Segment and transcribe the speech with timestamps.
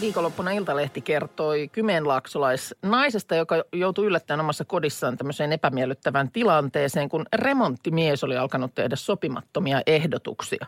[0.00, 8.36] Viikonloppuna Iltalehti kertoi kymenlaaksolaisnaisesta, joka joutui yllättäen omassa kodissaan tämmöiseen epämiellyttävään tilanteeseen, kun remonttimies oli
[8.36, 10.66] alkanut tehdä sopimattomia ehdotuksia.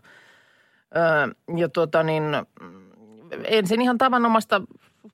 [0.96, 2.24] Öö, ja tuota niin,
[3.44, 4.62] ensin ihan tavanomasta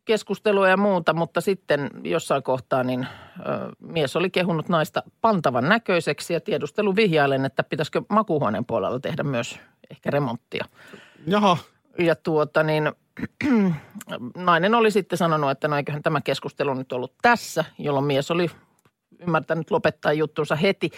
[0.04, 3.06] keskustelua ja muuta, mutta sitten jossain kohtaa niin
[3.40, 3.42] ö,
[3.80, 9.60] mies oli kehunut naista pantavan näköiseksi ja tiedustelu vihjailen, että pitäisikö makuuhuoneen puolella tehdä myös
[9.90, 10.64] ehkä remonttia.
[11.26, 11.56] Jaha.
[11.98, 12.92] Ja tuota niin,
[14.36, 18.50] nainen oli sitten sanonut, että no eiköhän tämä keskustelu nyt ollut tässä, jolloin mies oli
[19.20, 20.90] ymmärtänyt lopettaa juttunsa heti.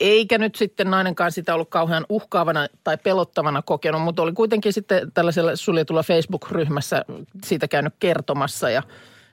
[0.00, 5.12] Eikä nyt sitten nainenkaan sitä ollut kauhean uhkaavana tai pelottavana kokenut, mutta oli kuitenkin sitten
[5.12, 7.04] tällaisella suljetulla Facebook-ryhmässä
[7.44, 8.82] siitä käynyt kertomassa ja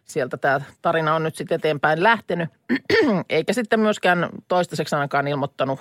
[0.10, 2.50] sieltä tämä tarina on nyt sitten eteenpäin lähtenyt.
[3.30, 5.80] Eikä sitten myöskään toistaiseksi ainakaan ilmoittanut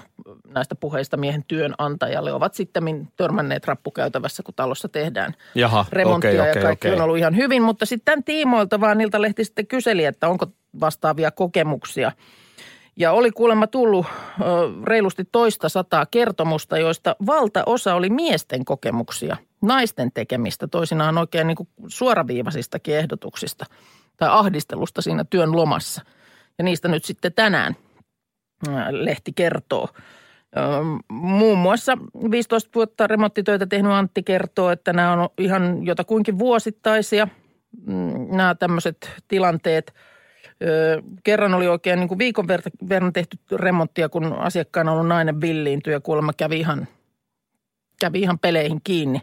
[0.48, 2.32] näistä puheista miehen työnantajalle.
[2.32, 6.98] Ovat sitten törmänneet rappukäytävässä, kun talossa tehdään Jaha, remonttia okei, ja okei, kaikki okei.
[6.98, 7.62] on ollut ihan hyvin.
[7.62, 10.47] Mutta sitten tämän tiimoilta vaan niiltä lehti sitten kyseli, että onko
[10.80, 12.12] vastaavia kokemuksia.
[12.98, 14.44] Ja oli kuulemma tullut ö,
[14.84, 21.69] reilusti toista sataa kertomusta, joista valtaosa oli miesten kokemuksia, naisten tekemistä, toisinaan oikein niin kuin
[21.86, 23.66] suoraviivaisistakin ehdotuksista
[24.17, 26.03] tai ahdistelusta siinä työn lomassa.
[26.59, 27.77] Ja niistä nyt sitten tänään
[28.69, 29.89] ö, lehti kertoo.
[31.09, 31.98] Muun muassa
[32.31, 37.28] 15 vuotta remonttitöitä tehnyt Antti kertoo, että nämä on ihan jotakuinkin vuosittaisia,
[37.87, 39.94] mm, nämä tämmöiset tilanteet–
[41.25, 42.48] kerran oli oikein niin kuin viikon
[42.89, 46.89] verran tehty remonttia, kun asiakkaana ollut nainen villiintyi ja kuulemma kävi ihan,
[48.00, 49.22] kävi ihan peleihin kiinni.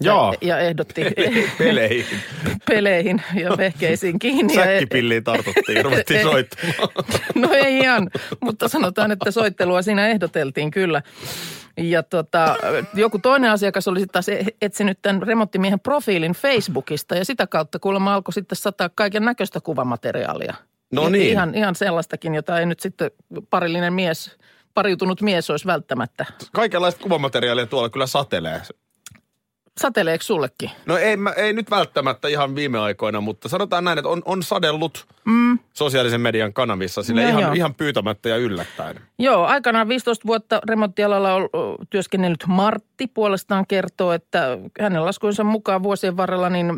[0.00, 0.34] Joo.
[0.40, 1.02] Ja, ja ehdotti
[1.58, 2.06] Peleihin.
[2.70, 4.54] peleihin ja vehkeisiin kiinni.
[4.54, 6.88] Säkkipilliin tartuttiin ja ruvettiin soittamaan.
[7.34, 8.10] No ei ihan,
[8.40, 11.02] mutta sanotaan, että soittelua siinä ehdoteltiin kyllä.
[11.76, 12.56] Ja tota,
[12.94, 17.78] joku toinen asiakas oli sitten taas e- etsinyt tämän remonttimiehen profiilin Facebookista ja sitä kautta
[17.78, 20.54] kuulemma alkoi sitten sataa kaiken näköistä kuvamateriaalia.
[20.92, 21.30] No niin.
[21.30, 23.10] Ihan, ihan sellaistakin, jota ei nyt sitten
[23.50, 24.36] parillinen mies,
[24.74, 26.26] pariutunut mies olisi välttämättä.
[26.52, 28.62] Kaikenlaista kuvamateriaalia tuolla kyllä satelee.
[29.80, 30.70] Sateleeko sullekin?
[30.86, 34.42] No ei, mä- ei nyt välttämättä ihan viime aikoina, mutta sanotaan näin, että on, on
[34.42, 35.58] sadellut mm.
[35.72, 37.52] sosiaalisen median kanavissa sille No ihan, joo.
[37.52, 39.00] ihan pyytämättä ja yllättäen.
[39.18, 41.48] Joo, aikanaan 15 vuotta remonttialalla on
[41.90, 46.72] työskennellyt Martti puolestaan kertoo, että hänen laskuinsa mukaan vuosien varrella niin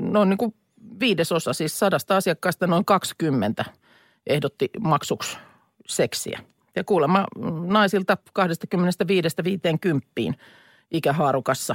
[0.00, 0.54] noin niin kuin
[1.00, 3.64] viidesosa, siis sadasta asiakkaasta noin 20
[4.26, 5.38] ehdotti maksuksi
[5.86, 6.40] seksiä.
[6.76, 7.24] Ja kuulemma
[7.66, 8.16] naisilta
[10.30, 10.34] 25-50
[10.90, 11.74] ikähaarukassa.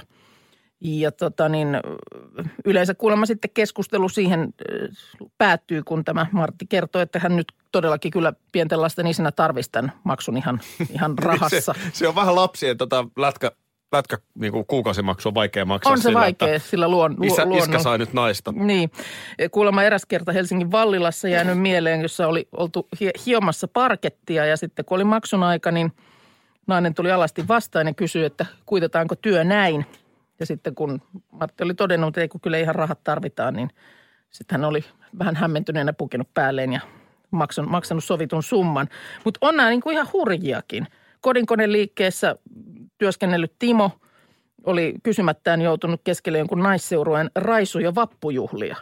[0.82, 1.68] Ja tota niin,
[2.66, 4.90] yleensä kuulemma sitten keskustelu siihen ö,
[5.38, 9.92] päättyy, kun tämä Martti kertoo, että hän nyt todellakin kyllä pienten lasten isänä tarvisi tämän
[10.04, 10.60] maksun ihan,
[10.96, 11.74] ihan rahassa.
[11.74, 13.52] Se, se on vähän lapsien tota, lätkä,
[13.92, 15.92] lätkä niin kuin kuukausimaksu on vaikea maksaa.
[15.92, 17.60] On se sillä, vaikea että sillä luon, lu, Isä, luonnon.
[17.60, 18.52] iskä sai nyt naista.
[18.52, 18.92] Niin.
[19.52, 22.88] Kuulemma eräs kerta Helsingin Vallilassa jäänyt mieleen, jossa oli oltu
[23.26, 25.92] hiomassa parkettia ja sitten kun oli maksun aika, niin
[26.68, 29.86] nainen tuli alasti vastaan ja kysyi, että kuitetaanko työ näin.
[30.40, 31.02] Ja sitten kun
[31.32, 33.70] Martti oli todennut, että ei kun kyllä ihan rahat tarvitaan, niin
[34.30, 34.86] sitten hän oli
[35.20, 36.82] vähän hämmentyneenä pukenut päälleen ja
[37.32, 38.88] maksanut, maksanut sovitun summan.
[39.26, 40.88] Mutta on nämä niin kuin ihan hurjiakin.
[41.22, 42.36] Kodinkoneliikkeessä
[42.98, 43.92] työskennellyt Timo
[44.64, 48.76] oli kysymättään joutunut keskelle jonkun naisseurueen raisu- ja vappujuhlia.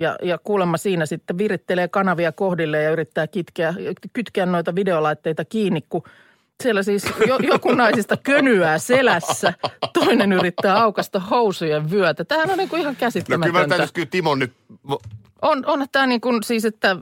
[0.00, 3.74] Ja, ja kuulemma siinä sitten virittelee kanavia kohdille ja yrittää kitkeä,
[4.12, 6.02] kytkeä noita videolaitteita kiinni, kun
[6.60, 9.52] siellä siis jo, joku naisista könyää selässä,
[9.92, 12.24] toinen yrittää aukasta housujen vyötä.
[12.24, 13.88] Tämähän on niin kuin ihan No kyllä mä käsittämätöntä.
[13.92, 14.52] kyllä Timon nyt...
[15.42, 16.96] On, on tämä niin kuin siis, että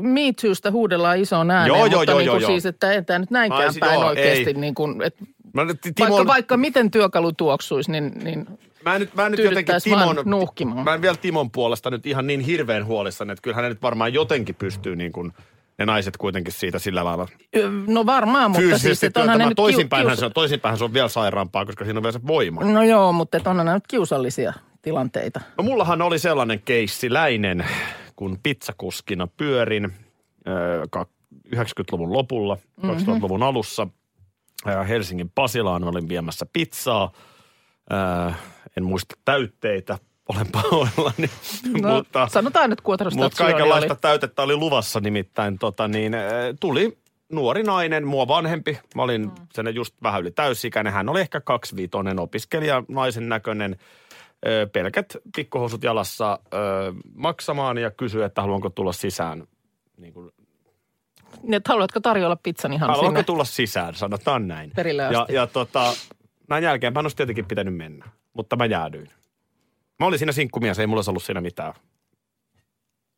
[0.00, 3.02] Me Toosta huudellaan isoon ääneen, Joo, joo, mutta joo, niin kuin joo, siis, että ei
[3.02, 4.44] tämä nyt näinkään Ai, si- päin joo, oikeasti.
[4.46, 4.54] ei.
[4.54, 8.46] Niin kuin, että Mä, nyt vaikka, Timon, vaikka miten työkalu tuoksuisi, niin, niin
[8.84, 10.16] mä en nyt, mä en nyt jotenkin Timon...
[10.24, 10.84] nuuhkimaan.
[10.84, 14.14] Mä en vielä Timon puolesta nyt ihan niin hirveän huolissani, että kyllähän ne nyt varmaan
[14.14, 15.32] jotenkin pystyy niin kuin
[15.78, 17.28] ne naiset kuitenkin siitä sillä lailla
[17.86, 19.48] No varmaan, mutta siis, että onhan ne työntämään.
[19.48, 20.20] nyt Toisinpäinhän, kius...
[20.20, 22.64] se on, toisinpäinhän se on vielä sairaampaa, koska siinä on vielä se voima.
[22.64, 24.52] No joo, mutta että onhan nämä nyt kiusallisia
[24.82, 25.40] tilanteita.
[25.58, 27.64] No mullahan oli sellainen keissiläinen,
[28.16, 29.92] kun pizzakuskina pyörin
[30.90, 31.06] ka-
[31.56, 33.88] 90-luvun lopulla, 2000-luvun alussa.
[34.68, 37.12] Ö, Helsingin Pasilaan olin viemässä pizzaa.
[38.30, 38.32] Ö,
[38.76, 41.30] En muista täytteitä, olen pahoillani.
[41.82, 43.22] No, mutta, sanotaan nyt kuotarosta.
[43.22, 45.58] mutta kaikenlaista täytettä oli luvassa nimittäin.
[45.58, 46.98] Tota, niin, ö, tuli
[47.32, 48.78] nuori nainen, mua vanhempi.
[48.94, 49.30] Mä olin mm.
[49.54, 50.92] sen just vähän yli täysikäinen.
[50.92, 53.76] Hän oli ehkä kaksiviitoinen opiskelija, naisen näköinen.
[54.46, 56.56] Ö, pelkät pikkuhousut jalassa ö,
[57.14, 59.46] maksamaan ja kysyi, että haluanko tulla sisään.
[59.96, 60.30] Niin kuin,
[61.42, 64.70] Niin, että haluatko tarjolla pizzan ihan haluanko sinne tulla sisään, sanotaan näin.
[64.76, 65.34] perille Ja, asti?
[65.34, 65.92] ja tota,
[66.48, 69.10] näin jälkeenpäin olisi tietenkin pitänyt mennä, mutta mä jäädyin.
[69.98, 71.72] Mä olin siinä sinkkumies, ei mulla ollut siinä mitään.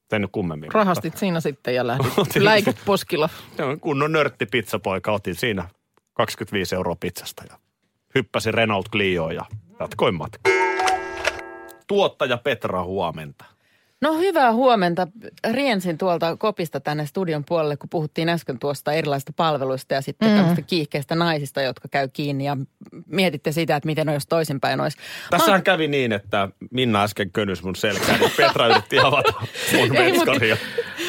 [0.09, 0.73] Tein nyt kummemmin.
[0.73, 3.29] Rahastit siinä sitten ja lähdit läikit poskilla.
[3.49, 5.69] Mutta, kunnon nörtti pizzapoika, otin siinä
[6.13, 7.59] 25 euroa pizzasta ja
[8.15, 9.45] hyppäsin Renault Clioon ja
[9.81, 10.53] jatkoin matkaa.
[11.87, 13.45] Tuottaja Petra huomenta.
[14.01, 15.09] No hyvää huomenta.
[15.51, 20.37] Riensin tuolta kopista tänne studion puolelle, kun puhuttiin äsken tuosta erilaisista palveluista ja sitten mm.
[20.37, 22.57] tämmöistä kiihkeistä naisista, jotka käy kiinni ja
[23.07, 24.99] mietitte sitä, että miten olisi toisinpäin olisi.
[25.31, 29.33] Tässähän kävi niin, että Minna äsken könys mun selkään, niin Petra yritti avata
[29.73, 30.57] mun Ei, mut- veskaria.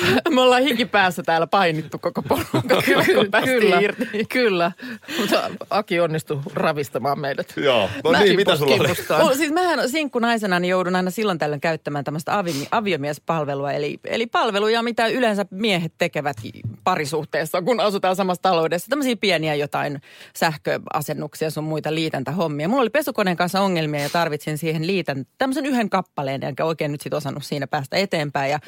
[0.36, 2.82] Me ollaan hikipäässä täällä painittu koko porukka.
[2.86, 4.26] Kyllä, kun päästiin Kyllä, irti.
[4.30, 4.72] kyllä.
[5.20, 7.54] Mutta Aki onnistui ravistamaan meidät.
[7.58, 8.86] Joo, no Mä- niin, mitä sulla oli?
[8.88, 9.22] kimpustaan.
[9.22, 13.72] Oh, siis mähän sinkkunaisena niin joudun aina silloin tällöin käyttämään tämmöistä avi, aviomiespalvelua.
[13.72, 16.38] Eli, eli palveluja, mitä yleensä miehet tekevät
[16.84, 18.88] parisuhteessa, kun asutaan samassa taloudessa.
[18.90, 20.02] Tämmöisiä pieniä jotain
[20.36, 22.68] sähköasennuksia sun muita liitäntähommia.
[22.68, 27.02] Mulla oli pesukoneen kanssa ongelmia ja tarvitsin siihen liitän tämmöisen yhden kappaleen, enkä oikein nyt
[27.02, 28.52] sit osannut siinä päästä eteenpäin.
[28.52, 28.60] Ja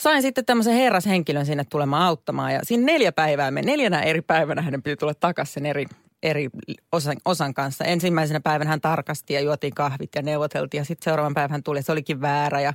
[0.00, 2.52] sain sitten tämmöisen herrashenkilön sinne tulemaan auttamaan.
[2.52, 5.86] Ja siinä neljä päivää me, neljänä eri päivänä hänen piti tulla takaisin sen eri
[6.22, 6.48] eri
[6.92, 7.84] osan, osan kanssa.
[7.84, 11.78] Ensimmäisenä päivänä hän tarkasti ja juotiin kahvit ja neuvoteltiin ja sitten seuraavan päivän hän tuli
[11.78, 12.72] ja se olikin väärä ja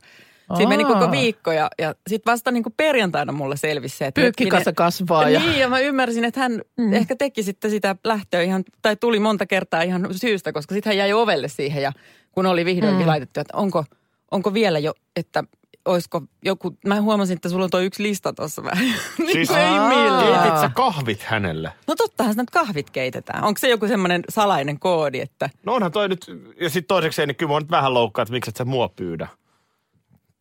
[0.57, 4.21] Siinä meni koko viikko ja, ja sitten vasta niin kuin perjantaina mulle selvisi se, että...
[4.21, 6.94] Pyykkikasa kasvaa ja- Niin, ja mä ymmärsin, että hän mm.
[6.94, 10.98] ehkä teki sitten sitä lähtöä ihan, tai tuli monta kertaa ihan syystä, koska sitten hän
[10.98, 11.92] jäi ovelle siihen ja
[12.31, 13.07] kun oli vihdoinkin mm.
[13.07, 13.86] laitettu, että onko,
[14.31, 15.44] onko vielä jo, että
[15.86, 18.86] olisiko joku, mä huomasin, että sulla on tuo yksi lista tuossa vähän.
[19.18, 19.50] niin Siis.
[19.50, 21.72] Keitit sä kahvit hänelle?
[21.88, 23.44] No tottahan sitä nyt kahvit keitetään.
[23.44, 25.50] Onko se joku semmoinen salainen koodi, että...
[25.66, 26.26] No onhan toi nyt,
[26.62, 29.28] ja sitten toisekseen, niin kyllä mä nyt vähän loukkaa, että miksi et sä mua pyydä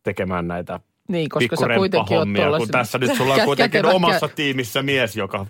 [0.03, 4.33] tekemään näitä Niin, koska sä kuitenkin pikkuremppahommia, kun tässä nyt sulla on kuitenkin omassa kä-
[4.35, 5.45] tiimissä mies, joka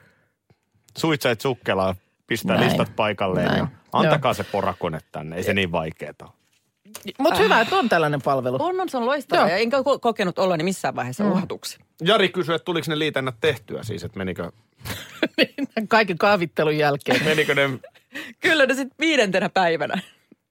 [0.97, 1.95] suitsait sukkelaa,
[2.27, 2.69] pistää Näin.
[2.69, 3.47] listat paikalleen.
[3.47, 3.59] Näin.
[3.59, 6.29] Ja antakaa se porakone tänne, ei se niin vaikeeta.
[7.17, 8.57] Mutta hyvä, että on tällainen palvelu.
[8.59, 9.43] On, on, se on loistavaa.
[9.45, 9.49] Joo.
[9.51, 11.31] Ja enkä ko- kokenut oloni missään vaiheessa mm.
[11.31, 11.77] uhatuksi.
[12.01, 14.51] Jari kysyi, että tuliko ne liitännät tehtyä siis, että menikö,
[15.87, 17.23] Kaiken kaavittelun jälkeen.
[17.29, 17.69] menikö ne,
[18.39, 20.01] Kyllä, no sitten viidentenä päivänä.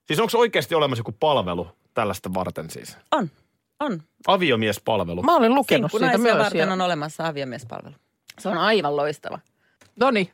[0.07, 2.97] siis onko oikeasti olemassa joku palvelu tällaista varten siis?
[3.11, 3.31] On,
[3.81, 4.03] on.
[4.27, 5.23] Aviomiespalvelu.
[5.23, 6.45] Mä olen lukenut siitä Sinkkunaisia myös.
[6.45, 6.73] varten Ja...
[6.73, 7.95] on olemassa aviomiespalvelu.
[8.39, 9.39] Se on aivan loistava.
[10.01, 10.31] No niin,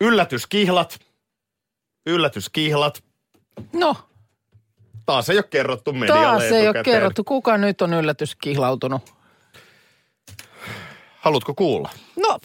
[0.00, 0.98] Yllätyskihlat.
[2.06, 3.02] Yllätyskihlat.
[3.72, 3.96] no
[5.10, 7.24] Taas ei ole kerrottu medialle taas ei ole kerrottu.
[7.24, 9.02] Kuka nyt on yllätyskihlautunut?
[11.20, 11.90] Haluatko kuulla?
[12.16, 12.38] No,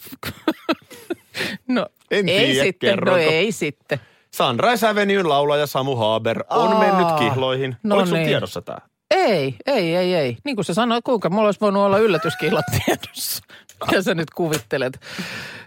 [1.68, 3.20] no En ei tiedä, sitten, no kerronko.
[3.20, 4.00] ei sitten.
[4.34, 7.76] Sunrise Avenuen laulaja Samu Haber on Aa, mennyt kihloihin.
[7.82, 8.28] no Oliko sun niin.
[8.28, 8.78] tiedossa tämä?
[9.10, 10.36] Ei, ei, ei, ei.
[10.44, 13.44] Niin kuin sä sanoit, kuinka mulla olisi voinut olla yllätyskihlat tiedossa.
[13.86, 15.00] Mitä sä nyt kuvittelet?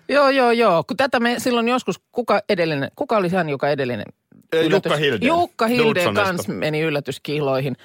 [0.10, 0.84] Joo, joo, joo.
[0.88, 4.06] Kun tätä me silloin joskus, kuka edellinen, kuka oli hän, joka edellinen?
[4.70, 5.28] Jukka Hildén.
[5.28, 6.24] Jukka Dudesonesta.
[6.24, 7.76] kanssa meni yllätyskihloihin.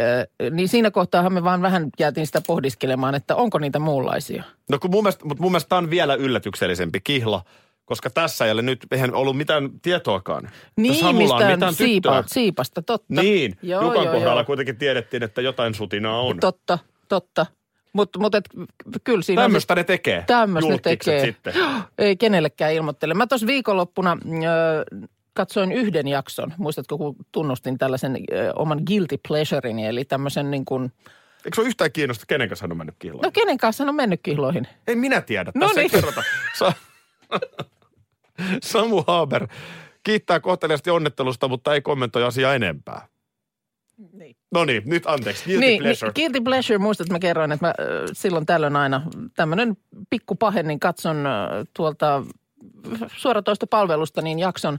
[0.00, 4.42] Ö, niin siinä kohtaahan me vaan vähän jäätiin sitä pohdiskelemaan, että onko niitä muunlaisia.
[4.70, 7.42] No kun mun mielestä, mutta mun mielestä tämä on vielä yllätyksellisempi kihla,
[7.84, 10.50] koska tässä ei ole nyt, eihän ollut mitään tietoakaan.
[10.76, 12.24] Niin, on mistään mitään siipa, tyttöä.
[12.34, 13.22] siipasta, totta.
[13.22, 14.44] Niin, Joo, Jukan joo, kohdalla joo.
[14.46, 16.40] kuitenkin tiedettiin, että jotain sutinaa on.
[16.40, 17.46] Totta, totta.
[17.92, 18.32] Mutta mut
[19.04, 19.42] kyllä siinä...
[19.42, 20.24] Tämmöistä ne tekee.
[20.26, 21.26] Tämmöistä ne tekee.
[21.26, 21.54] Sitten.
[21.98, 23.14] Ei kenellekään ilmoittele.
[23.14, 25.06] Mä tuossa viikonloppuna ö,
[25.40, 26.54] katsoin yhden jakson.
[26.58, 30.92] Muistatko, kun tunnustin tällaisen ö, oman guilty pleasureini, eli tämmöisen niin kuin,
[31.44, 33.22] Eikö se ole yhtään kiinnosta, kenen kanssa hän on mennyt kihloihin?
[33.22, 34.66] no kenen kanssa hän on mennyt kihloihin?
[34.86, 35.90] Ei minä tiedä, No tässä ei niin.
[35.90, 36.22] kerrota.
[36.58, 36.72] Sa-
[38.62, 39.48] Samu Haber
[40.02, 43.06] kiittää kohteliasti onnettelusta, mutta ei kommentoi asiaa enempää.
[44.12, 44.36] Niin.
[44.52, 45.44] No niin, nyt anteeksi.
[45.44, 46.08] Guilty niin, pleasure.
[46.08, 47.74] Niin, guilty pleasure, muistat, että mä kerroin, että mä
[48.12, 49.02] silloin tällöin aina
[49.36, 49.76] tämmöinen
[50.10, 51.24] pikku pahe, niin katson
[51.76, 52.22] tuolta
[53.16, 54.78] suoratoistopalvelusta niin jakson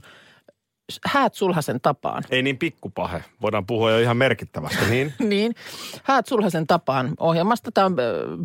[1.06, 2.22] Häät sulhasen tapaan.
[2.30, 3.24] Ei niin pikkupahe.
[3.42, 5.14] Voidaan puhua jo ihan merkittävästä, niin?
[5.32, 5.54] Niin,
[6.02, 7.72] Häät sulhasen tapaan ohjelmasta.
[7.72, 7.96] Tämä on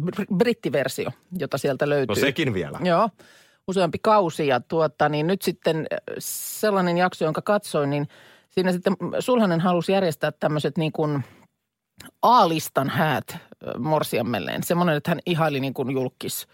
[0.09, 2.15] br- brittiversio, jota sieltä löytyy.
[2.15, 2.79] No sekin vielä.
[2.83, 3.09] Joo,
[3.67, 8.07] useampi kausi ja tuota, niin nyt sitten äh, sellainen jakso, jonka katsoin, niin
[8.49, 11.23] siinä sitten Sulhanen halusi järjestää tämmöiset niin kuin
[12.21, 13.39] A-listan häät äh,
[13.77, 14.63] morsiammelleen.
[14.63, 16.47] Semmoinen, että hän ihaili niin kuin julkis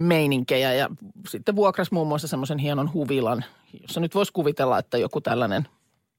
[0.00, 0.88] meininkejä ja
[1.28, 3.44] sitten vuokras muun muassa semmoisen hienon huvilan,
[3.82, 5.68] jossa nyt voisi kuvitella, että joku tällainen,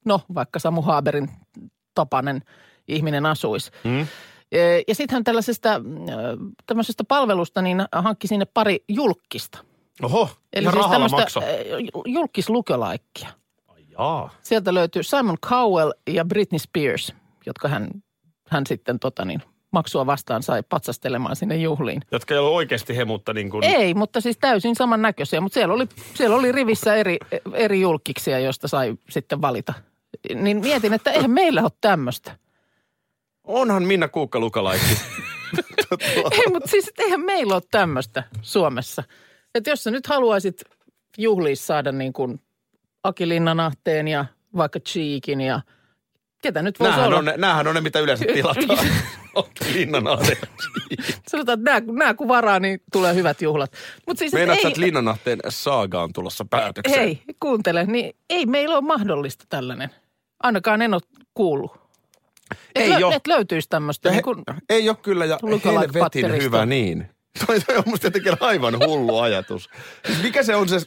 [0.06, 1.30] no vaikka Samu Haaberin
[1.96, 2.42] tapainen
[2.88, 3.72] ihminen asuisi.
[3.84, 4.08] Hmm?
[4.52, 5.82] Ee, Ja sitten hän tällaisesta
[6.66, 9.58] tämmöisestä palvelusta niin hankki sinne pari julkista.
[10.04, 11.40] Oho, Eli siis tämmöistä makso.
[11.40, 11.48] äh,
[12.06, 13.30] julkislukelaikkia.
[14.00, 14.30] Jaa.
[14.42, 17.14] Sieltä löytyy Simon Cowell ja Britney Spears,
[17.46, 17.90] jotka hän,
[18.50, 19.42] hän sitten tota niin,
[19.76, 22.02] maksua vastaan sai patsastelemaan sinne juhliin.
[22.12, 23.64] Jotka ei ole oikeasti he, mutta niin kuin...
[23.64, 25.42] Ei, mutta siis täysin samannäköisiä.
[25.42, 27.18] Mutta siellä oli, siellä oli rivissä eri,
[27.54, 29.74] eri julkiksia, joista sai sitten valita.
[30.36, 32.38] Niin mietin, että eihän meillä ole tämmöistä.
[33.44, 34.98] Onhan Minna Kuukka lukalaikki.
[36.32, 39.04] Ei, mutta siis eihän meillä ole tämmöistä Suomessa.
[39.56, 40.62] Että jos sä nyt haluaisit
[41.18, 42.42] juhliissa saada niin kuin
[43.04, 44.26] Aki Linnanahteen ja
[44.58, 45.62] vaikka Cheekin ja
[46.46, 47.18] ketä nyt voisi Nämähän olla.
[47.18, 48.88] on, ne, nämähän on ne, mitä yleensä tilataan.
[49.74, 50.38] Linnanahde.
[51.28, 53.72] Sanotaan, että nämä, nämä kun varaa, niin tulee hyvät juhlat.
[54.08, 57.00] Mutta siis, Meinaat ei, että Linnanahteen saaga on tulossa päätökseen?
[57.00, 59.90] hei, kuuntele, niin ei meillä ole mahdollista tällainen.
[60.44, 61.02] Ainakaan en ole
[61.34, 61.72] kuullut.
[62.52, 63.12] Et Ei lö- oo.
[63.12, 64.10] Et löytyisi tämmöistä.
[64.10, 67.10] Niin he, kuin, ei ole kyllä, ja helvetin hyvä niin.
[67.48, 69.70] Toi, toi on musta jotenkin aivan hullu ajatus.
[70.24, 70.80] Mikä se on se,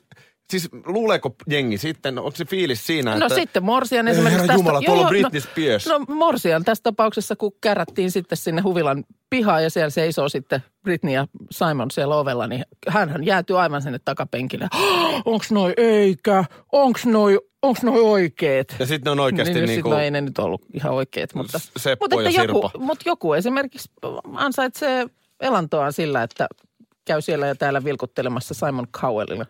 [0.50, 3.34] siis luuleeko jengi sitten, onko se fiilis siinä, no että...
[3.34, 5.86] sitten Morsian esimerkiksi herra Jumala, tuolla Britney no, Spears.
[5.86, 11.14] No Morsian tässä tapauksessa, kun kärättiin sitten sinne huvilan pihaan ja siellä seisoo sitten Britney
[11.14, 14.68] ja Simon siellä ovella, niin hänhän jäätyy aivan sinne takapenkille.
[15.24, 16.44] Onks noi eikä?
[16.72, 18.76] Onks noi, onks noi oikeet?
[18.78, 19.90] Ja sitten on oikeasti niin, niin, kuin...
[19.90, 22.78] no ei ne nyt ollut ihan oikeet, mutta, Seppo mutta ja joku, Sirpa.
[22.78, 23.90] mutta joku esimerkiksi
[24.34, 25.06] ansaitsee
[25.40, 26.46] elantoaan sillä, että
[27.04, 29.46] käy siellä ja täällä vilkuttelemassa Simon Cowellilla.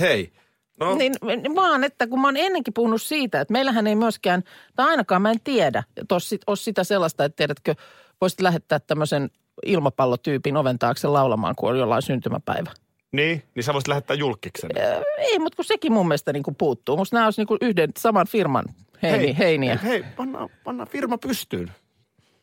[0.00, 0.32] Hei,
[0.80, 1.14] no Niin
[1.54, 4.42] vaan, että kun mä oon ennenkin puhunut siitä, että meillähän ei myöskään,
[4.76, 7.74] tai ainakaan mä en tiedä, että ole, sit, ole sitä sellaista, että tiedätkö,
[8.20, 9.30] voisit lähettää tämmöisen
[9.66, 12.70] ilmapallotyypin oven taakse laulamaan, kun on jollain syntymäpäivä.
[13.12, 14.70] niin, niin sä voisit lähettää julkiksen.
[14.76, 16.96] Ö, Ei, mutta kun sekin mun mielestä niin kuin puuttuu.
[16.96, 18.64] Musta nämä olisi niin kuin yhden saman firman
[19.02, 19.78] heini, heiniä.
[19.84, 21.70] Hei, panna, panna firma pystyyn.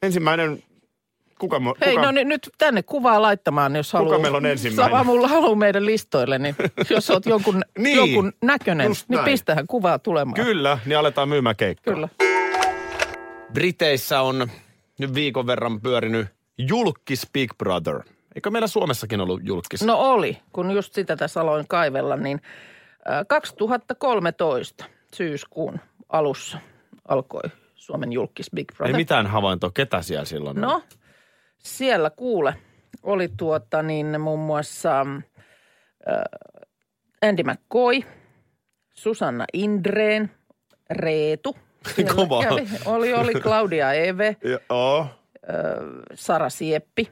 [0.04, 0.64] Ensimmäinen,
[1.44, 4.20] kuka, mo- Hei, kuka no niin, nyt tänne kuvaa laittamaan, jos haluaa.
[4.20, 4.92] meillä on ensimmäinen?
[4.92, 6.56] Sama mulla haluaa meidän listoille, niin
[6.90, 9.26] jos oot jonkun, Niin, jonkun näköinen, niin näin.
[9.26, 10.34] pistähän kuvaa tulemaan.
[10.46, 11.94] Kyllä, niin aletaan myymään keikkaa.
[11.94, 12.10] Kyllä.
[13.54, 14.48] Briteissä on
[15.00, 18.00] nyt viikon verran pyörinyt julkis Big Brother.
[18.36, 19.84] Eikö meillä Suomessakin ollut julkis?
[19.84, 22.42] No oli, kun just sitä tässä aloin kaivella, niin
[23.06, 24.86] ää, 2013
[25.16, 26.58] syyskuun alussa
[27.08, 27.42] alkoi
[27.76, 28.96] Suomen julkis Big Ei Brother.
[28.96, 30.82] mitään havaintoa, ketä siellä silloin No,
[31.66, 32.56] siellä kuule
[33.04, 36.24] oli tuota niin muun muassa äh,
[37.30, 38.00] Andy McCoy,
[38.94, 40.32] Susanna Indreen,
[40.90, 41.56] Reetu.
[41.96, 42.44] Siellä Kova.
[42.44, 42.68] kävi.
[42.86, 44.38] Oli, oli Claudia Eve,
[44.70, 45.08] Joo.
[46.14, 47.12] Sara Sieppi.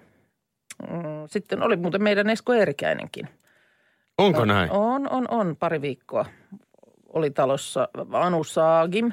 [0.89, 3.29] Mm, Sitten oli muuten meidän Esko Eerikäinenkin.
[4.17, 4.71] Onko näin?
[4.71, 5.55] On, on, on.
[5.59, 6.25] Pari viikkoa
[7.13, 9.11] oli talossa Anu Saagim.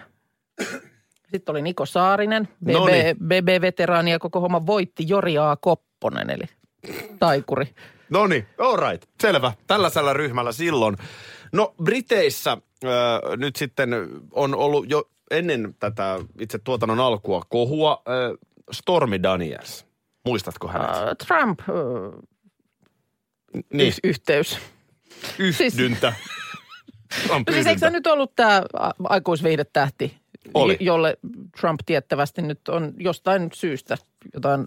[1.30, 2.48] Sitten oli Niko Saarinen.
[2.64, 5.56] BB, BB-veteraani ja koko homma voitti Jori A.
[5.60, 6.44] Kopponen, eli
[7.18, 7.74] taikuri.
[8.10, 9.08] No niin, all right.
[9.20, 9.52] Selvä.
[9.66, 10.96] Tällaisella ryhmällä silloin.
[11.52, 12.58] No Briteissä äh,
[13.36, 13.90] nyt sitten
[14.32, 18.38] on ollut jo ennen tätä itse tuotannon alkua kohua äh,
[18.72, 19.86] Stormy Daniels.
[20.24, 20.90] Muistatko hänet?
[20.90, 22.28] Uh, Trump uh,
[23.72, 24.58] niin, y- yhteys.
[25.38, 26.12] yhdyntä.
[27.26, 28.62] Trump No siis eikö se nyt ollut tämä
[29.04, 30.16] aikuisviihdetähti,
[30.54, 30.72] Oli.
[30.72, 31.16] jo- jolle
[31.60, 33.96] Trump tiettävästi nyt on jostain syystä
[34.34, 34.66] jotain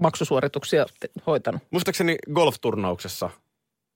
[0.00, 0.86] maksusuorituksia
[1.26, 1.62] hoitanut.
[1.70, 3.30] Muistaakseni golfturnauksessa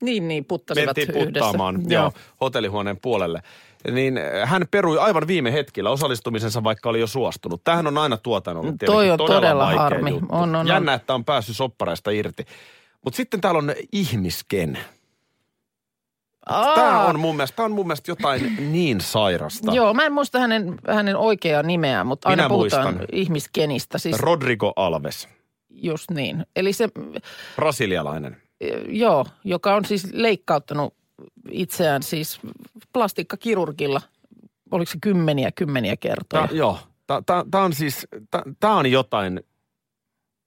[0.02, 1.24] Niin, niin, puttasivat mentiin yhdessä.
[1.24, 2.12] puttaamaan joo.
[2.40, 3.42] hotellihuoneen puolelle.
[3.90, 7.64] Niin äh, hän perui aivan viime hetkellä osallistumisensa, vaikka oli jo suostunut.
[7.64, 10.10] Tämähän on aina tuotannolle Toi on todella, todella harmi.
[10.10, 10.26] juttu.
[10.28, 10.96] On, on, Jännä, on.
[10.96, 12.46] että on päässyt soppareista irti.
[13.04, 14.78] Mutta sitten täällä on ihmisken.
[16.46, 19.72] Aa, Tämä on mun mielestä, tää on mun mielestä jotain niin sairasta.
[19.72, 23.06] Joo, mä en muista hänen, hänen oikeaa nimeään, mutta aina Minä puhutaan muistan.
[23.12, 23.98] ihmiskenistä.
[23.98, 25.28] Siis Rodrigo Alves,
[25.70, 26.46] just niin.
[26.56, 26.88] Eli se,
[27.56, 28.36] brasilialainen.
[28.88, 30.94] joo, joka on siis leikkauttanut
[31.50, 32.40] itseään siis
[32.92, 34.00] plastikkakirurgilla.
[34.70, 36.46] Oliko se kymmeniä, kymmeniä kertoja?
[36.48, 36.78] Tää, joo,
[37.50, 38.06] tämä on siis,
[38.60, 39.40] tämä on jotain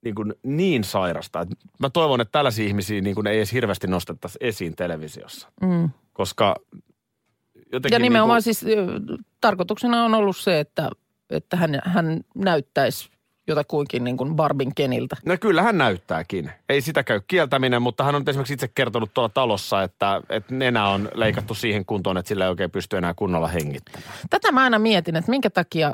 [0.06, 1.42] niin, kuin niin sairasta.
[1.42, 5.48] että mä toivon, että tällaisia ihmisiä niin kuin ei edes hirveästi nostettaisi esiin televisiossa.
[5.62, 5.90] Mm.
[6.14, 6.56] Koska
[7.72, 9.00] jotenkin Ja nimenomaan niin siis ö,
[9.42, 10.90] tarkoituksena on ollut se, että,
[11.30, 13.10] että hän, hän näyttäisi
[13.48, 15.16] jotakuinkin niin kuin Barbin Keniltä.
[15.26, 16.52] No kyllä hän näyttääkin.
[16.70, 20.88] Ei sitä käy kieltäminen, mutta hän on esimerkiksi itse kertonut tuolla talossa, että, että nenä
[20.88, 24.14] on leikattu siihen kuntoon, että sillä ei oikein pysty enää kunnolla hengittämään.
[24.30, 25.94] Tätä mä aina mietin, että minkä takia,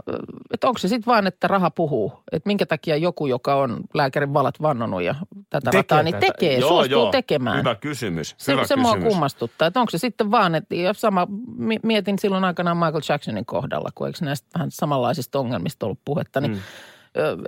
[0.53, 2.13] että onko se sitten vaan, että raha puhuu.
[2.31, 5.15] Että minkä takia joku, joka on lääkärin valat vannonut ja
[5.49, 7.11] tätä rataa, niin tekee, Joo, suostuu joo.
[7.11, 7.59] tekemään.
[7.59, 8.35] Hyvä kysymys.
[8.37, 9.13] Se, hyvä se mua kysymys.
[9.13, 11.27] kummastuttaa, että onko se sitten vaan, että ja sama
[11.57, 16.41] mi- mietin silloin aikanaan Michael Jacksonin kohdalla, kun eikö näistä vähän samanlaisista ongelmista ollut puhetta,
[16.41, 16.59] niin mm.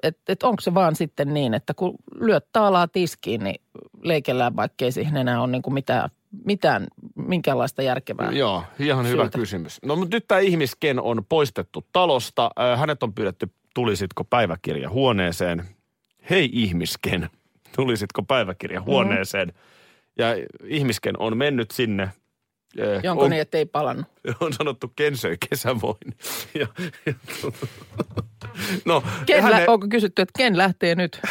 [0.04, 3.62] Että et onko se vaan sitten niin, että kun lyöt taalaa tiskiin, niin
[4.02, 6.10] leikellään, vaikkei siihen enää ole niin kuin mitään,
[6.46, 8.32] mitään, minkäänlaista järkevää.
[8.32, 9.38] Joo, ihan hyvä syytä.
[9.38, 9.80] kysymys.
[9.86, 12.52] No mutta nyt tämä ihmisken on poistettu talosta.
[12.78, 15.64] Hänet on pyydetty, tulisitko päiväkirja huoneeseen.
[16.30, 17.30] Hei ihmisken,
[17.76, 19.48] tulisitko päiväkirja huoneeseen.
[19.48, 19.54] Mm.
[20.18, 20.28] Ja
[20.66, 22.10] ihmisken on mennyt sinne.
[22.80, 24.06] Äh, Jonko on, niin, että ei palannut?
[24.40, 25.98] on sanottu Ken söi kesävoin.
[26.60, 26.68] Ja,
[27.06, 27.14] ja,
[28.86, 31.22] no, Ken hänen- lä- onko kysytty, että ken lähtee nyt?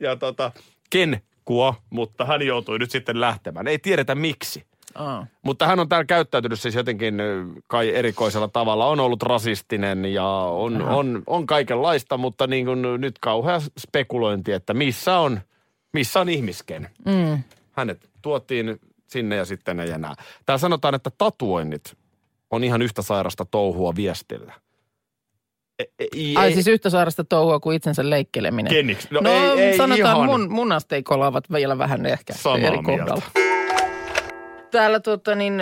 [0.00, 0.52] ja tota,
[0.90, 3.66] Ken kuo, mutta hän joutui nyt sitten lähtemään.
[3.66, 4.64] Ei tiedetä miksi.
[4.94, 5.26] Aa.
[5.42, 7.14] Mutta hän on täällä käyttäytynyt siis jotenkin
[7.66, 8.86] kai erikoisella tavalla.
[8.86, 14.74] On ollut rasistinen ja on, on, on kaikenlaista, mutta niin kuin nyt kauhea spekulointi, että
[14.74, 15.40] missä on,
[15.92, 16.90] missä on ihmisken.
[17.04, 17.42] Mm.
[17.72, 20.14] Hänet tuotiin sinne ja sitten ei enää.
[20.46, 21.96] Täällä sanotaan, että tatuoinnit
[22.50, 24.52] on ihan yhtä sairasta touhua viestillä.
[25.78, 28.70] E, e, Ai siis yhtä sairasta touhua kuin itsensä leikkeleminen.
[28.72, 29.08] Keniksi?
[29.10, 30.26] No no ei- ei sanotaan ihan.
[30.26, 32.82] mun, mun asteikolla ovat vielä vähän ehkä Samaa eri mieltä.
[33.04, 33.22] kohdalla.
[34.70, 35.54] Täällä tota, niin,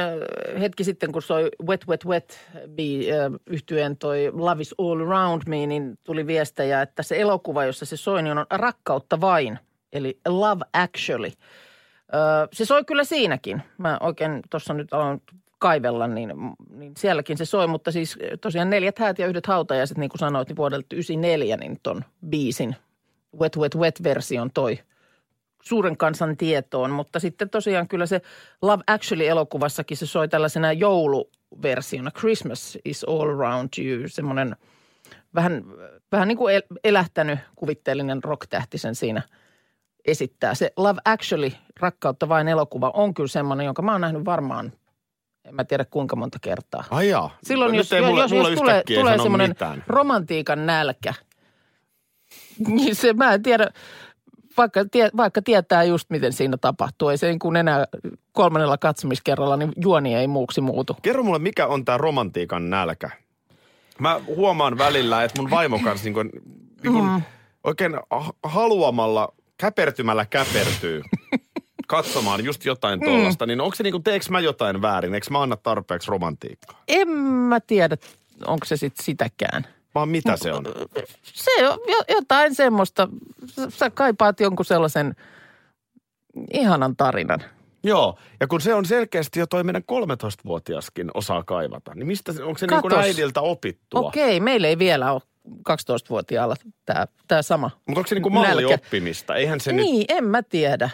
[0.61, 2.41] hetki sitten, kun soi Wet Wet Wet
[3.47, 7.97] yhtyeen toi Love is all around me, niin tuli viestejä, että se elokuva, jossa se
[7.97, 9.59] soi, niin on Rakkautta vain,
[9.93, 11.31] eli Love Actually.
[12.15, 13.63] Ö, se soi kyllä siinäkin.
[13.79, 15.23] Mä oikein tuossa nyt aloin
[15.59, 16.33] kaivella, niin,
[16.71, 20.49] niin sielläkin se soi, mutta siis tosiaan neljät häät ja yhdet hautajaiset, niin kuin sanoit,
[20.49, 22.77] niin vuodelta 94, niin ton biisin
[23.41, 24.79] Wet Wet Wet-version toi
[25.63, 28.21] suuren kansan tietoon, mutta sitten tosiaan kyllä se
[28.63, 32.11] Love Actually-elokuvassakin se soi tällaisena jouluversiona.
[32.11, 34.57] Christmas is all around you, semmoinen
[35.35, 35.65] vähän,
[36.13, 39.23] vähän niin kuin el- elähtänyt kuvitteellinen rocktähti sen siinä
[40.05, 40.55] esittää.
[40.55, 44.73] Se Love Actually, rakkautta vain elokuva, on kyllä semmoinen, jonka mä oon nähnyt varmaan,
[45.45, 46.85] en mä tiedä kuinka monta kertaa.
[46.91, 47.37] Ai jaa.
[47.43, 49.85] Silloin Nyt jos, ei mulle, jos, mulle jos tulee, tulee semmoinen mitään.
[49.87, 51.15] romantiikan nälkä,
[52.69, 53.71] niin se mä en tiedä,
[54.57, 57.09] vaikka, tie, vaikka tietää just miten siinä tapahtuu.
[57.09, 57.85] Ei se niin kuin enää
[58.33, 60.97] kolmannella katsomiskerralla, niin juoni ei muuksi muutu.
[61.03, 63.11] Kerro mulle, mikä on tämä romantiikan nälkä?
[63.99, 66.31] Mä huomaan välillä, että mun vaimo kanssa niin kuin,
[66.83, 67.23] niin kuin Mm.
[67.65, 71.03] oikein ha- haluamalla, käpertymällä käpertyy
[71.87, 73.05] katsomaan just jotain Mm.
[73.07, 73.47] tuollaista.
[73.47, 75.15] Niin onko se niin kuin, teekö mä jotain väärin?
[75.15, 76.83] Eikö mä anna tarpeeksi romantiikkaa?
[76.89, 77.97] En mä tiedä,
[78.47, 79.67] onko se sitten sitäkään.
[79.95, 80.65] Vaan mitä se on?
[81.23, 83.09] Se on jo- jotain semmoista,
[83.69, 85.15] sä- kaipaat jonkun sellaisen
[86.53, 87.41] ihanan tarinan.
[87.85, 92.59] Joo, ja kun se on selkeästi jo toi meidän 13-vuotiaskin osaa kaivata, niin mistä, onko
[92.59, 93.05] se niin kuin Katos.
[93.07, 94.01] äidiltä opittua?
[94.01, 97.71] Okei, meillä ei vielä ole 12-vuotiaalla tämä, tämä sama.
[97.87, 99.35] Mutta onko se niin kuin mallioppimista?
[99.35, 99.85] Eihän se nyt...
[99.87, 100.91] Niin, en mä tiedä.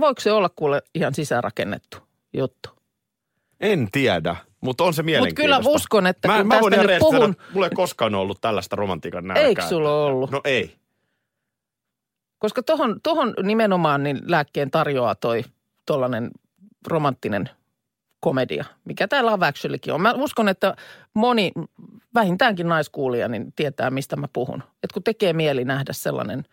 [0.00, 1.98] Voiko se olla kuule ihan sisäänrakennettu
[2.36, 2.68] juttu?
[3.60, 5.62] En tiedä, mutta on se Mutta mielenkiintoista.
[5.62, 8.76] kyllä uskon, että Mä, kun mä tästä nyt puhun, sanoa, mulla ei koskaan ollut tällaista
[8.76, 9.44] romantiikan nälkää.
[9.44, 10.30] eikö sulla ollut?
[10.30, 10.74] No ei.
[12.38, 15.44] Koska tohon, tohon nimenomaan niin lääkkeen tarjoaa toi
[15.86, 16.30] tollainen
[16.86, 17.50] romanttinen
[18.24, 20.00] komedia, mikä täällä on Actuallykin on.
[20.00, 20.76] Mä uskon, että
[21.14, 21.52] moni,
[22.14, 24.62] vähintäänkin naiskuulija, niin tietää, mistä mä puhun.
[24.62, 26.44] Että kun tekee mieli nähdä sellainen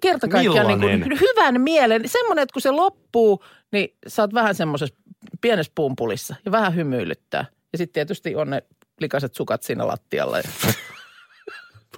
[0.00, 4.54] kerta kaikkiaan niin kuin hyvän mielen, semmoinen, että kun se loppuu, niin sä oot vähän
[4.54, 4.94] semmoisessa
[5.40, 7.44] pienessä pumpulissa ja vähän hymyilyttää.
[7.72, 8.62] Ja sitten tietysti on ne
[9.00, 10.44] likaiset sukat siinä lattialla ja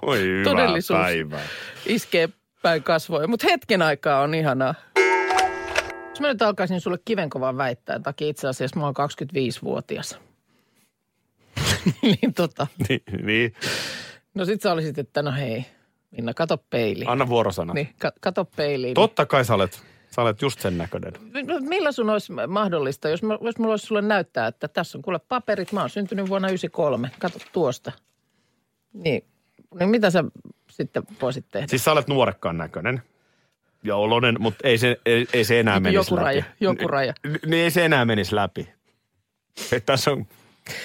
[0.05, 0.99] Voi hyvää Todellisuus.
[0.99, 1.45] päivää.
[1.85, 2.29] iskee
[2.61, 3.27] päin kasvoja.
[3.27, 4.75] Mutta hetken aikaa on ihanaa.
[6.13, 10.19] Jos mä nyt alkaisin sulle kivenkovaa väittää, takia itse asiassa mä oon 25-vuotias.
[12.01, 13.53] niin tota, Niin, niin.
[14.33, 15.65] no sit sä olisit, että no hei,
[16.11, 17.09] Minna, kato peiliin.
[17.09, 17.73] Anna vuorosana.
[17.73, 18.93] Niin, ka- kato peiliin.
[18.93, 19.83] Totta kai sä olet,
[20.15, 21.13] sä olet just sen näköinen.
[21.47, 25.01] No, Millä sun olisi mahdollista, jos, mä, jos mulla olisi sulle näyttää, että tässä on
[25.01, 27.91] kuule paperit, mä oon syntynyt vuonna 93, kato tuosta.
[28.93, 29.23] Niin,
[29.79, 30.23] niin mitä sä
[30.71, 31.67] sitten voisit tehdä?
[31.67, 33.01] Siis sä olet nuorekkaan näköinen
[33.83, 36.23] ja olonen, mutta ei se, ei, ei se enää Joku menisi läpi.
[36.23, 37.13] raja, joku raja.
[37.45, 38.69] Niin ei se enää menisi läpi.
[39.71, 40.25] Et tässä on,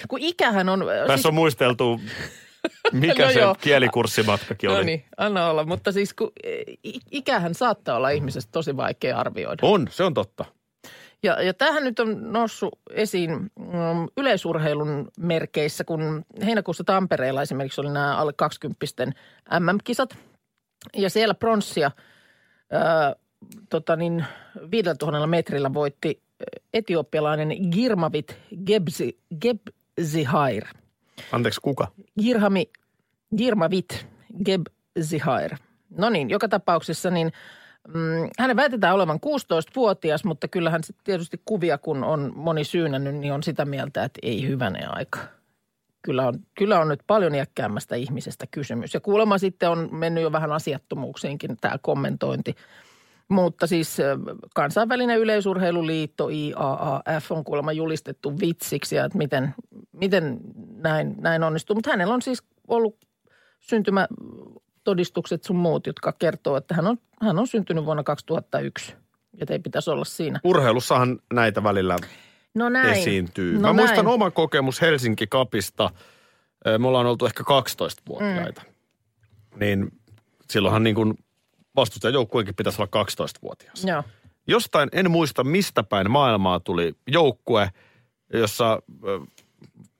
[0.09, 0.85] Kun ikähän on...
[1.07, 2.01] tässä on muisteltu,
[2.93, 3.55] mikä No se joo.
[3.61, 4.77] kielikurssimatkakin oli.
[4.79, 5.65] No niin, anna olla.
[5.65, 6.33] Mutta siis kun
[6.87, 9.67] i- ikähän saattaa olla ihmisestä tosi vaikea arvioida.
[9.67, 10.45] On, se on totta.
[11.23, 17.91] Ja, ja tämähän nyt on noussut esiin mm, yleisurheilun merkeissä, kun heinäkuussa Tampereella esimerkiksi oli
[17.91, 18.87] nämä alle 20
[19.61, 20.17] MM-kisat.
[20.97, 21.91] Ja siellä pronssia
[22.73, 23.17] ää,
[23.71, 24.25] tota niin,
[24.71, 26.23] 5000 metrillä voitti
[26.75, 30.65] etiopialainen Girmavit Gebzi, Gebzihair.
[31.33, 31.89] Anteeksi, kuka?
[32.23, 32.71] Girhami,
[33.37, 34.07] Girmavit
[34.45, 35.57] Gebzihair.
[35.91, 37.33] No niin, joka tapauksessa niin
[37.95, 43.33] mm, hänen väitetään olevan 16-vuotias, mutta kyllähän sitten tietysti kuvia, kun on moni syynännyt, niin
[43.33, 45.19] on sitä mieltä, että ei hyvänen aika.
[46.09, 48.95] Kyllä on, kyllä on nyt paljon iäkkäämmästä ihmisestä kysymys.
[48.95, 52.55] Ja kuulemma sitten on mennyt jo vähän asiattomuuksiinkin tämä kommentointi.
[53.29, 53.97] Mutta siis
[54.55, 59.55] kansainvälinen yleisurheiluliitto IAAF on kuulemma julistettu vitsiksi ja että miten,
[59.93, 60.41] miten
[60.77, 61.75] näin, näin onnistuu.
[61.75, 62.97] Mutta hänellä on siis ollut
[63.61, 68.95] syntymätodistukset sun muut, jotka kertoo, että hän on, hän on syntynyt vuonna 2001.
[69.41, 70.41] Että ei pitäisi olla siinä.
[70.45, 71.97] Urheilussahan näitä välillä
[72.55, 72.95] No näin.
[72.95, 73.55] esiintyy.
[73.55, 74.15] No Mä muistan näin.
[74.15, 75.91] oman kokemus Helsinki Kapista.
[76.79, 78.63] Me ollaan oltu ehkä 12-vuotiaita.
[78.67, 79.59] Mm.
[79.61, 79.93] Niin
[80.51, 81.15] silloinhan niin kuin
[81.77, 83.85] vastustajajoukkueenkin pitäisi olla 12-vuotias.
[83.85, 84.03] Joo.
[84.47, 87.71] Jostain, en muista mistä päin maailmaa tuli joukkue,
[88.33, 88.83] jossa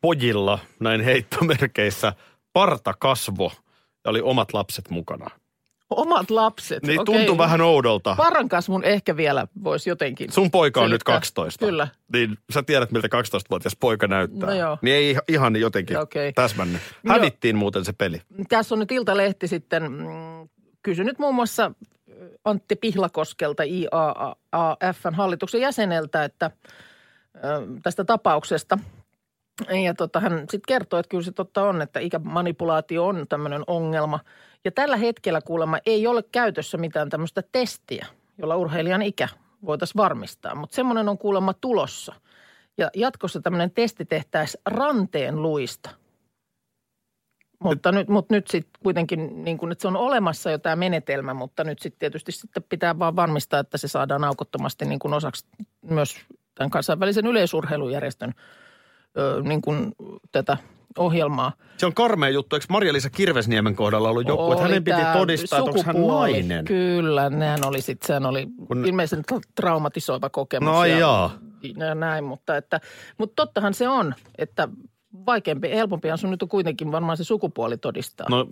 [0.01, 2.13] pojilla, näin heittomerkeissä,
[2.53, 3.53] parta kasvo
[4.05, 5.31] ja oli omat lapset mukana.
[5.91, 6.83] Omat lapset.
[6.83, 7.15] Niin okei.
[7.15, 8.15] tuntui vähän oudolta.
[8.17, 10.33] Parankasvun ehkä vielä voisi jotenkin.
[10.33, 11.15] Sun poika on nyt selittää.
[11.15, 11.67] 12.
[11.67, 11.89] Kyllä.
[12.13, 14.49] Niin sä tiedät, miltä 12-vuotias poika näyttää.
[14.49, 14.79] No joo.
[14.83, 16.33] Niin ei ihan jotenkin Okei.
[16.33, 16.83] täsmännyt.
[17.05, 17.15] Joo.
[17.15, 18.23] Hävittiin muuten se peli.
[18.49, 20.49] Tässä on nyt Iltalehti sitten mm,
[20.83, 21.73] kysynyt muun muassa
[22.45, 26.51] Antti Pihlakoskelta IAAFn hallituksen jäseneltä, että
[27.37, 27.41] ö,
[27.83, 28.79] tästä tapauksesta.
[29.85, 34.21] Ja tota, hän sitten kertoo, että kyllä se totta on, että ikämanipulaatio on tämmöinen ongelma.
[34.65, 38.07] Ja tällä hetkellä kuulemma ei ole käytössä mitään tämmöistä testiä,
[38.39, 39.29] jolla urheilijan ikä
[39.67, 40.55] voitaisiin varmistaa.
[40.55, 42.15] Mutta semmoinen on kuulemma tulossa.
[42.79, 45.91] Ja jatkossa tämmöinen testi tehtäisiin ranteen luista.
[47.59, 51.35] Mutta nyt, mutta nyt sitten kuitenkin, niin kuin, että se on olemassa jo tämä menetelmä,
[51.35, 55.47] mutta nyt sitten tietysti sitten pitää vaan varmistaa, että se saadaan aukottomasti niin kuin osaksi
[55.83, 56.17] myös
[56.55, 58.35] tämän kansainvälisen yleisurheilujärjestön
[59.19, 59.93] ö, niin kuin
[60.33, 60.57] tätä
[60.99, 61.53] ohjelmaa.
[61.77, 62.57] Se on karmea juttu.
[62.57, 66.65] Eikö Marja-Liisa Kirvesniemen kohdalla ollut joku, että Oli hänen piti todistaa, että onko hän nainen?
[66.65, 70.67] Kyllä, nehän oli sitten, sehän oli Kun- ilmeisen tra- traumatisoiva kokemus.
[70.73, 71.39] No ja, jaa.
[71.77, 72.81] ja näin, mutta, että,
[73.19, 74.69] mutta tottahan se on, että
[75.27, 78.47] vaikeampi, helpompihan sun nyt on kuitenkin varmaan se sukupuoli todistaa, no,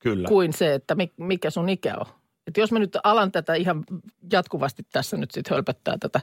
[0.00, 0.28] kyllä.
[0.28, 2.06] kuin se, että mi- mikä sun ikä on.
[2.46, 3.84] Että jos mä nyt alan tätä ihan
[4.32, 6.20] jatkuvasti tässä nyt sitten hölpöttää tätä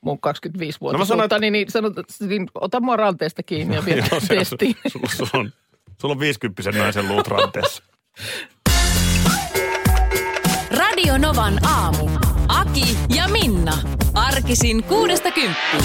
[0.00, 1.92] mun 25 vuotta, No mä sanon, että- niin, niin, sanot,
[2.28, 3.96] niin ota mua ranteesta kiinni ja vie
[4.28, 4.76] testiin.
[4.92, 5.52] Sulla, sulla, on,
[6.00, 7.82] sulla on 50 naisen luut ranteessa.
[10.70, 12.08] Radio Novan aamu.
[12.48, 13.78] Aki ja Minna.
[14.14, 15.84] Arkisin kuudesta kymppiin.